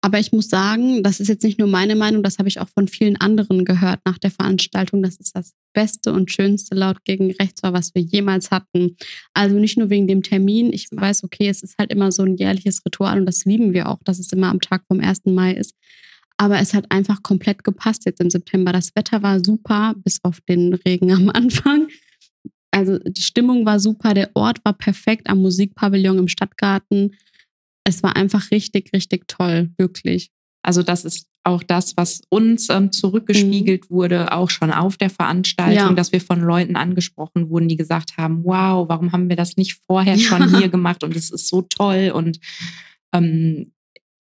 [0.00, 2.68] Aber ich muss sagen, das ist jetzt nicht nur meine Meinung, das habe ich auch
[2.68, 7.32] von vielen anderen gehört nach der Veranstaltung, dass es das beste und schönste laut gegen
[7.32, 8.96] rechts war, was wir jemals hatten.
[9.34, 10.72] Also nicht nur wegen dem Termin.
[10.72, 13.88] Ich weiß, okay, es ist halt immer so ein jährliches Ritual und das lieben wir
[13.88, 15.22] auch, dass es immer am Tag vom 1.
[15.26, 15.74] Mai ist.
[16.38, 18.72] Aber es hat einfach komplett gepasst jetzt im September.
[18.72, 21.88] Das Wetter war super, bis auf den Regen am Anfang.
[22.70, 27.14] Also die Stimmung war super, der Ort war perfekt am Musikpavillon im Stadtgarten.
[27.84, 30.30] Es war einfach richtig, richtig toll, wirklich.
[30.62, 35.74] Also das ist auch das, was uns ähm, zurückgespiegelt wurde, auch schon auf der Veranstaltung,
[35.84, 35.88] Mhm.
[35.90, 35.94] Ja.
[35.94, 39.78] dass wir von Leuten angesprochen wurden, die gesagt haben, wow, warum haben wir das nicht
[39.86, 40.18] vorher Ja.
[40.26, 42.40] schon hier gemacht und es ist so toll und
[43.14, 43.72] ähm,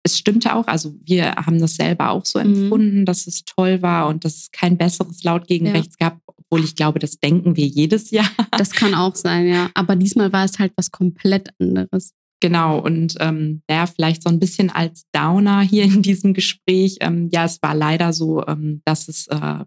[0.04, 2.46] es stimmte auch, also wir haben das selber auch so Mhm.
[2.64, 5.72] empfunden, dass es toll war und dass es kein besseres Laut gegen Ja.
[5.72, 8.28] rechts gab, obwohl ich glaube, das denken wir jedes Jahr.
[8.52, 9.70] Das kann auch sein, ja.
[9.74, 12.12] Aber diesmal war es halt was komplett anderes.
[12.40, 16.96] Genau, und ähm, ja, vielleicht so ein bisschen als Downer hier in diesem Gespräch.
[17.00, 19.58] Ähm, ja, es war leider so, ähm, dass es, äh,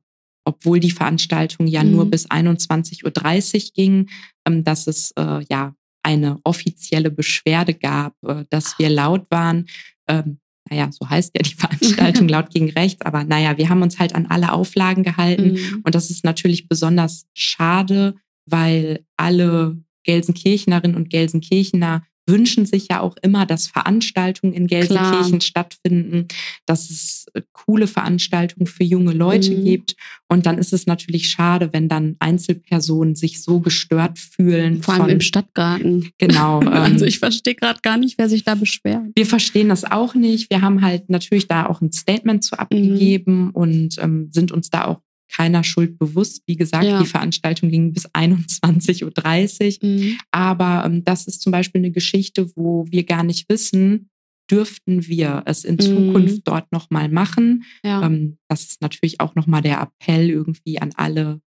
[0.44, 1.92] obwohl die Veranstaltung ja Mhm.
[1.92, 4.10] nur bis 21.30 Uhr ging,
[4.46, 9.66] ähm, dass es äh, ja eine offizielle Beschwerde gab, äh, dass wir laut waren.
[10.08, 10.40] Ähm,
[10.70, 14.16] naja, so heißt ja die Veranstaltung laut gegen rechts, aber naja, wir haben uns halt
[14.16, 15.54] an alle Auflagen gehalten.
[15.54, 15.82] Mhm.
[15.84, 18.16] Und das ist natürlich besonders schade,
[18.46, 25.42] weil alle Gelsenkirchnerinnen und Gelsenkirchener wünschen sich ja auch immer, dass Veranstaltungen in Gelsenkirchen Klar.
[25.42, 26.28] stattfinden,
[26.66, 29.64] dass es coole Veranstaltungen für junge Leute Mhm.
[29.64, 29.96] gibt.
[30.28, 34.82] Und dann ist es natürlich schade, wenn dann Einzelpersonen sich so gestört fühlen.
[34.82, 36.10] Vor allem von, im Stadtgarten.
[36.18, 36.62] Genau.
[36.62, 39.04] ähm, Also ich verstehe gerade gar nicht, wer sich da beschwert.
[39.16, 40.50] wir verstehen das auch nicht.
[40.50, 44.86] Wir haben halt natürlich da auch ein Statement zu abgegeben und ähm, sind uns da
[44.86, 45.00] auch
[45.32, 46.44] keiner Schuld bewusst.
[46.46, 47.00] Wie gesagt, Ja.
[47.02, 49.90] die Veranstaltung ging bis 21.30 Uhr.
[49.90, 50.18] Mhm.
[50.32, 54.10] Aber ähm, das ist zum Beispiel eine Geschichte, wo wir gar nicht wissen,
[54.50, 55.80] dürften wir es in Mhm.
[55.80, 57.64] Zukunft dort nochmal machen.
[57.84, 58.06] Ja.
[58.06, 61.42] Ähm, das ist natürlich auch nochmal der Appell irgendwie an alle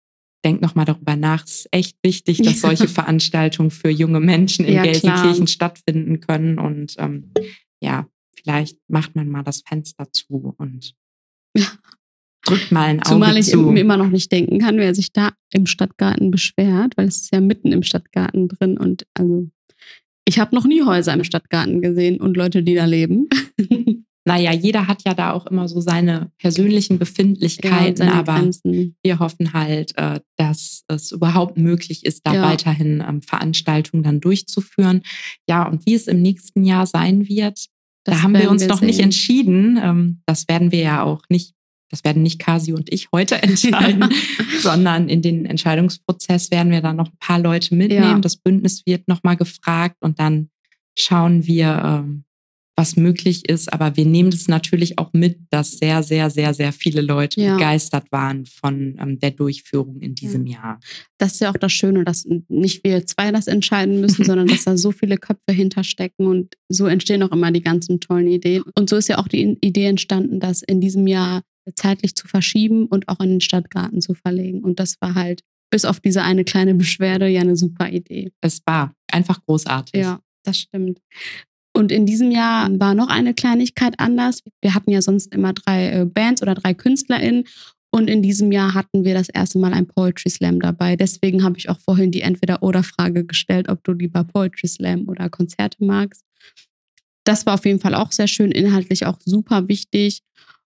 [0.45, 1.43] denkt nochmal darüber nach.
[1.45, 2.67] Es ist echt wichtig, dass ja.
[2.69, 5.47] solche Veranstaltungen für junge Menschen in ja, Gelsenkirchen klar.
[5.47, 6.59] stattfinden können.
[6.59, 7.31] Und ähm,
[7.81, 8.07] ja,
[8.37, 10.93] vielleicht macht man mal das Fenster zu und
[12.45, 13.57] drückt mal ein Auge Zumal ich zu.
[13.57, 17.33] mir immer noch nicht denken kann, wer sich da im Stadtgarten beschwert, weil es ist
[17.33, 19.47] ja mitten im Stadtgarten drin und also
[20.27, 23.29] ich habe noch nie Häuser im Stadtgarten gesehen und Leute, die da leben.
[24.25, 28.95] naja, jeder hat ja da auch immer so seine persönlichen Befindlichkeiten, ja, aber Grenzen.
[29.03, 32.41] wir hoffen halt, äh, dass es überhaupt möglich ist, da ja.
[32.41, 35.03] weiterhin ähm, Veranstaltungen dann durchzuführen.
[35.47, 37.67] Ja, und wie es im nächsten Jahr sein wird,
[38.03, 38.87] das da haben wir uns wir noch sehen.
[38.87, 39.79] nicht entschieden.
[39.81, 41.53] Ähm, das werden wir ja auch nicht,
[41.95, 44.09] das werden nicht Kasi und ich heute entscheiden,
[44.59, 48.03] sondern in den Entscheidungsprozess werden wir dann noch ein paar Leute mitnehmen.
[48.03, 48.19] Ja.
[48.19, 50.49] Das Bündnis wird nochmal gefragt und dann
[50.97, 52.25] schauen wir, ähm,
[52.77, 53.71] was möglich ist.
[53.71, 57.53] Aber wir nehmen es natürlich auch mit, dass sehr, sehr, sehr, sehr viele Leute ja.
[57.53, 60.55] begeistert waren von ähm, der Durchführung in diesem ja.
[60.55, 60.79] Jahr.
[61.17, 64.65] Das ist ja auch das Schöne, dass nicht wir zwei das entscheiden müssen, sondern dass
[64.65, 68.63] da so viele Köpfe hinterstecken und so entstehen auch immer die ganzen tollen Ideen.
[68.77, 72.85] Und so ist ja auch die Idee entstanden, das in diesem Jahr zeitlich zu verschieben
[72.85, 74.63] und auch in den Stadtgarten zu verlegen.
[74.63, 78.31] Und das war halt bis auf diese eine kleine Beschwerde ja eine super Idee.
[78.41, 80.01] Es war einfach großartig.
[80.01, 80.99] Ja, das stimmt.
[81.75, 84.41] Und in diesem Jahr war noch eine Kleinigkeit anders.
[84.61, 87.43] Wir hatten ja sonst immer drei äh, Bands oder drei KünstlerInnen.
[87.91, 90.95] Und in diesem Jahr hatten wir das erste Mal ein Poetry Slam dabei.
[90.95, 95.83] Deswegen habe ich auch vorhin die Entweder-Oder-Frage gestellt, ob du lieber Poetry Slam oder Konzerte
[95.83, 96.23] magst.
[97.25, 100.21] Das war auf jeden Fall auch sehr schön, inhaltlich auch super wichtig.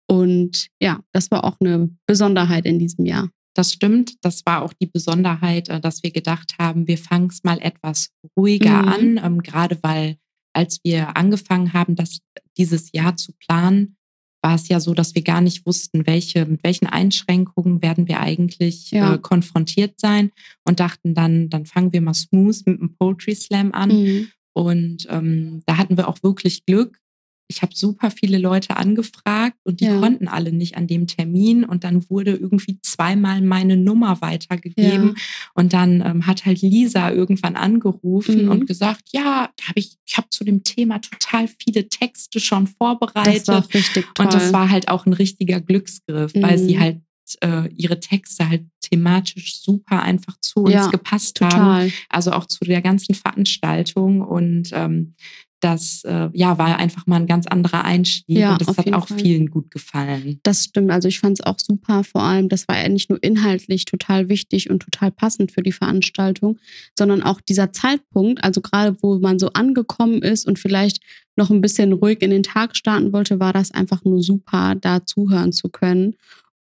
[0.08, 3.30] Und ja, das war auch eine Besonderheit in diesem Jahr.
[3.54, 4.24] Das stimmt.
[4.24, 8.10] Das war auch die Besonderheit, äh, dass wir gedacht haben, wir fangen es mal etwas
[8.38, 8.88] ruhiger mhm.
[8.88, 10.17] an, ähm, gerade weil
[10.54, 12.20] als wir angefangen haben, das
[12.58, 13.98] dieses Jahr zu planen,
[14.41, 18.20] war es ja so, dass wir gar nicht wussten, welche, mit welchen Einschränkungen werden wir
[18.20, 19.15] eigentlich ja.
[19.15, 20.32] äh, konfrontiert sein
[20.63, 23.89] und dachten dann, dann fangen wir mal smooth mit dem Poetry Slam an.
[23.89, 24.28] Mhm.
[24.54, 27.00] Und ähm, da hatten wir auch wirklich Glück,
[27.48, 30.00] ich habe super viele Leute angefragt und die ja.
[30.00, 35.14] konnten alle nicht an dem Termin und dann wurde irgendwie zweimal meine Nummer weitergegeben ja.
[35.54, 38.52] und dann ähm, hat halt Lisa irgendwann angerufen mhm.
[38.52, 43.48] und gesagt, ja, habe ich, ich habe zu dem Thema total viele Texte schon vorbereitet
[43.48, 44.26] das war richtig toll.
[44.26, 46.42] und das war halt auch ein richtiger Glücksgriff, mhm.
[46.42, 46.80] weil sie mhm.
[46.80, 47.02] halt
[47.42, 51.60] äh, ihre Texte halt thematisch super einfach zu uns ja, gepasst total.
[51.60, 51.94] haben.
[52.10, 54.22] Also auch zu der ganzen Veranstaltung.
[54.22, 55.16] Und ähm,
[55.60, 59.08] das äh, ja, war einfach mal ein ganz anderer Einstieg ja, und das hat auch
[59.08, 59.20] Fall.
[59.20, 60.39] vielen gut gefallen.
[60.43, 60.91] Das stimmt.
[60.91, 62.04] Also ich fand es auch super.
[62.04, 65.72] Vor allem, das war ja nicht nur inhaltlich total wichtig und total passend für die
[65.72, 66.60] Veranstaltung,
[66.98, 71.02] sondern auch dieser Zeitpunkt, also gerade wo man so angekommen ist und vielleicht
[71.36, 75.06] noch ein bisschen ruhig in den Tag starten wollte, war das einfach nur super, da
[75.06, 76.15] zuhören zu können.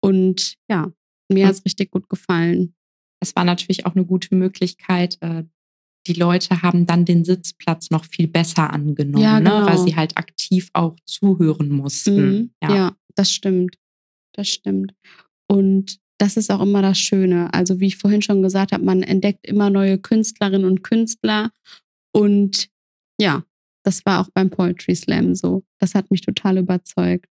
[0.01, 0.93] Und ja,
[1.31, 2.75] mir hat es richtig gut gefallen.
[3.21, 5.45] Es war natürlich auch eine gute Möglichkeit, äh,
[6.07, 9.61] die Leute haben dann den Sitzplatz noch viel besser angenommen, ja, genau.
[9.61, 9.67] ne?
[9.67, 9.87] weil genau.
[9.87, 12.17] sie halt aktiv auch zuhören mussten.
[12.17, 12.51] Mhm.
[12.63, 12.75] Ja.
[12.75, 13.77] ja, das stimmt.
[14.35, 14.95] Das stimmt.
[15.49, 17.53] Und das ist auch immer das Schöne.
[17.53, 21.51] Also wie ich vorhin schon gesagt habe, man entdeckt immer neue Künstlerinnen und Künstler.
[22.13, 22.69] Und
[23.21, 23.45] ja,
[23.85, 25.65] das war auch beim Poetry Slam so.
[25.79, 27.29] Das hat mich total überzeugt.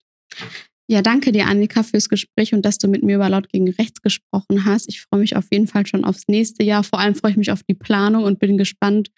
[0.92, 4.02] Ja, danke dir, Annika, fürs Gespräch und dass du mit mir über Laut gegen Rechts
[4.02, 4.90] gesprochen hast.
[4.90, 6.84] Ich freue mich auf jeden Fall schon aufs nächste Jahr.
[6.84, 9.10] Vor allem freue ich mich auf die Planung und bin gespannt,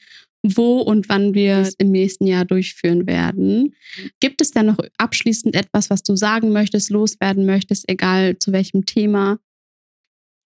[0.43, 3.73] wo und wann wir es im nächsten Jahr durchführen werden.
[4.19, 8.86] Gibt es denn noch abschließend etwas, was du sagen möchtest, loswerden möchtest, egal zu welchem
[8.86, 9.39] Thema?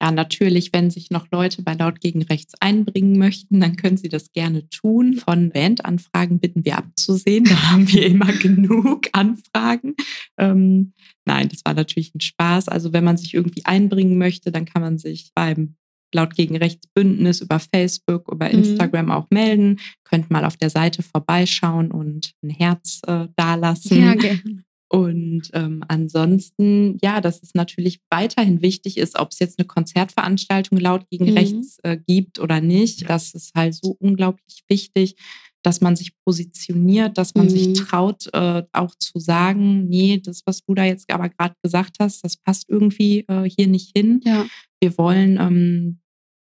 [0.01, 4.09] Ja, natürlich, wenn sich noch Leute bei Laut gegen Rechts einbringen möchten, dann können sie
[4.09, 5.15] das gerne tun.
[5.15, 7.45] Von Bandanfragen bitten wir abzusehen.
[7.45, 9.95] Da haben wir immer genug Anfragen.
[10.37, 10.93] Ähm,
[11.27, 12.69] nein, das war natürlich ein Spaß.
[12.69, 15.75] Also wenn man sich irgendwie einbringen möchte, dann kann man sich beim
[16.13, 18.59] Laut gegen Rechts Bündnis über Facebook, über mhm.
[18.59, 19.11] Instagram mhm.
[19.11, 19.79] auch melden.
[20.05, 24.01] Könnt mal auf der Seite vorbeischauen und ein Herz äh, dalassen.
[24.01, 24.63] Ja, gerne.
[24.89, 30.79] Und ähm, ansonsten, ja, dass es natürlich weiterhin wichtig ist, ob es jetzt eine Konzertveranstaltung
[30.79, 31.37] laut gegen mhm.
[31.37, 33.09] rechts äh, gibt oder nicht.
[33.09, 35.17] Das ist halt so unglaublich wichtig,
[35.63, 37.49] dass man sich positioniert, dass man mhm.
[37.49, 41.97] sich traut, äh, auch zu sagen, nee, das, was du da jetzt aber gerade gesagt
[41.99, 44.21] hast, das passt irgendwie äh, hier nicht hin.
[44.23, 44.45] Ja.
[44.81, 45.99] Wir wollen ähm,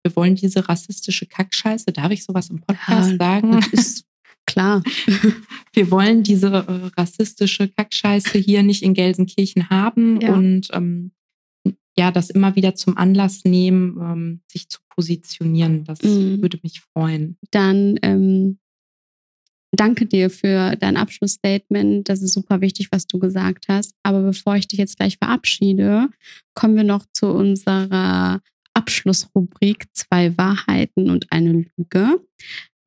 [0.06, 3.60] wir wollen diese rassistische Kackscheiße, darf ich sowas im Podcast ja, sagen?
[3.72, 4.06] Ist
[4.46, 4.84] Klar.
[5.74, 10.34] Wir wollen diese äh, rassistische Kackscheiße hier nicht in Gelsenkirchen haben ja.
[10.34, 11.12] und ähm,
[11.98, 15.84] ja, das immer wieder zum Anlass nehmen, ähm, sich zu positionieren.
[15.86, 16.42] Das mhm.
[16.42, 17.38] würde mich freuen.
[17.52, 18.60] Dann ähm,
[19.74, 22.08] danke dir für dein Abschlussstatement.
[22.08, 23.94] Das ist super wichtig, was du gesagt hast.
[24.04, 26.10] Aber bevor ich dich jetzt gleich verabschiede,
[26.54, 28.42] kommen wir noch zu unserer
[28.74, 32.22] Abschlussrubrik zwei Wahrheiten und eine Lüge.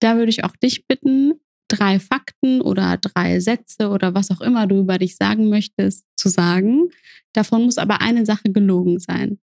[0.00, 1.34] Da würde ich auch dich bitten,
[1.68, 6.28] drei Fakten oder drei Sätze oder was auch immer du über dich sagen möchtest, zu
[6.28, 6.90] sagen.
[7.32, 9.38] Davon muss aber eine Sache gelogen sein.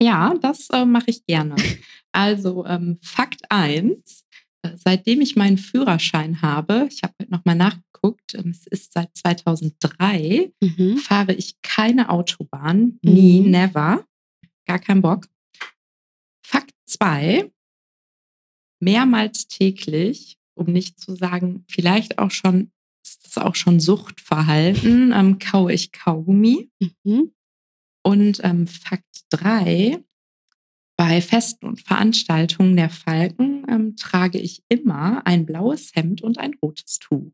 [0.00, 1.56] Ja, das äh, mache ich gerne.
[2.12, 4.25] Also ähm, Fakt 1.
[4.76, 10.52] Seitdem ich meinen Führerschein habe, ich habe heute nochmal nachgeguckt, ähm, es ist seit 2003,
[10.60, 10.98] mhm.
[10.98, 12.98] fahre ich keine Autobahn.
[13.02, 13.50] Nie, mhm.
[13.50, 14.04] never.
[14.66, 15.28] Gar kein Bock.
[16.44, 17.50] Fakt 2.
[18.80, 22.70] Mehrmals täglich, um nicht zu sagen, vielleicht auch schon,
[23.04, 26.70] ist das auch schon Suchtverhalten, ähm, kaue ich Kaugummi.
[26.80, 27.32] Mhm.
[28.04, 30.02] Und ähm, Fakt 3,
[30.96, 36.54] bei Festen und Veranstaltungen der Falken ähm, trage ich immer ein blaues Hemd und ein
[36.62, 37.32] rotes Tuch.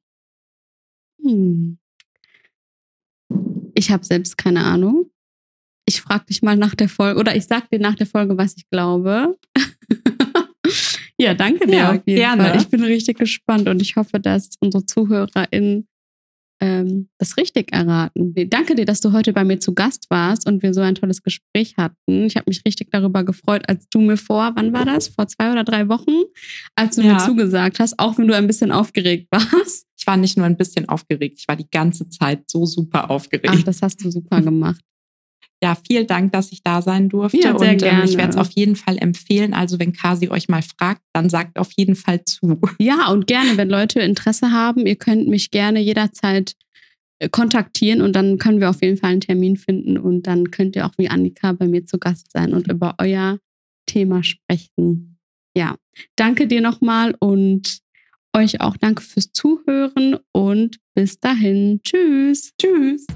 [1.22, 1.78] Hm.
[3.74, 5.10] Ich habe selbst keine Ahnung.
[5.86, 8.56] Ich frage dich mal nach der Folge oder ich sage dir nach der Folge, was
[8.56, 9.38] ich glaube.
[11.18, 12.44] ja, danke dir ja, auf jeden gerne.
[12.44, 12.56] Fall.
[12.58, 15.88] Ich bin richtig gespannt und ich hoffe, dass unsere ZuhörerInnen
[16.62, 18.34] ähm, das richtig erraten.
[18.48, 21.24] Danke dir, dass du heute bei mir zu Gast warst und wir so ein tolles
[21.24, 22.26] Gespräch hatten.
[22.26, 25.08] Ich habe mich richtig darüber gefreut, als du mir vor, wann war das?
[25.08, 26.22] Vor zwei oder drei Wochen,
[26.76, 27.14] als du ja.
[27.14, 29.86] mir zugesagt hast, auch wenn du ein bisschen aufgeregt warst.
[29.98, 33.54] Ich war nicht nur ein bisschen aufgeregt, ich war die ganze Zeit so super aufgeregt.
[33.58, 34.82] Ach, das hast du super gemacht
[35.62, 37.38] ja, vielen Dank, dass ich da sein durfte.
[37.38, 39.54] Ja, sehr und ähm, ich werde es auf jeden Fall empfehlen.
[39.54, 42.60] Also, wenn Kasi euch mal fragt, dann sagt auf jeden Fall zu.
[42.80, 46.56] Ja, und gerne, wenn Leute Interesse haben, ihr könnt mich gerne jederzeit
[47.20, 50.74] äh, kontaktieren und dann können wir auf jeden Fall einen Termin finden und dann könnt
[50.74, 53.38] ihr auch wie Annika bei mir zu Gast sein und über euer
[53.86, 55.18] Thema sprechen.
[55.56, 55.76] Ja,
[56.16, 57.78] danke dir nochmal und
[58.34, 61.80] euch auch danke fürs Zuhören und bis dahin.
[61.84, 62.52] Tschüss.
[62.60, 63.06] Tschüss.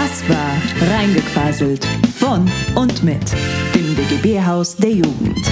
[0.00, 1.84] Das war Reingequaselt
[2.20, 3.32] von und mit
[3.74, 5.44] dem DGB-Haus der Jugend.